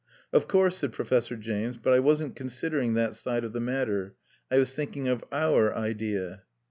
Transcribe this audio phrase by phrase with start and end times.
[0.33, 4.15] "Of course," said Professor James, "but I wasn't considering that side of the matter;
[4.49, 6.41] I was thinking of our idea."